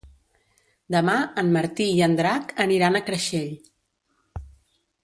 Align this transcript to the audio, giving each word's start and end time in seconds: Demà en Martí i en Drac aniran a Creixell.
Demà 0.95 1.17
en 1.43 1.53
Martí 1.57 1.87
i 1.99 2.01
en 2.07 2.17
Drac 2.23 2.57
aniran 2.67 2.97
a 2.97 3.05
Creixell. 3.11 3.55